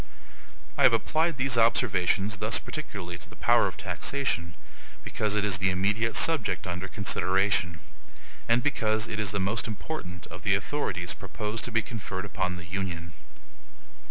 [0.79, 4.55] I have applied these observations thus particularly to the power of taxation,
[5.03, 7.79] because it is the immediate subject under consideration,
[8.49, 12.57] and because it is the most important of the authorities proposed to be conferred upon
[12.57, 13.11] the Union.